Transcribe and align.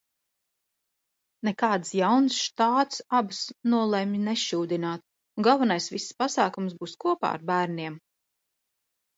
Nekādas 1.49 1.91
jaunas 1.99 2.37
štātes 2.45 3.03
abas 3.19 3.41
nolemj 3.75 4.17
nešūdināt, 4.29 5.05
un 5.41 5.47
galvenais 5.49 5.91
viss 5.97 6.11
pasākums 6.25 6.77
būs 6.81 6.99
kopā 7.07 7.33
ar 7.39 7.47
bērniem. 7.53 8.01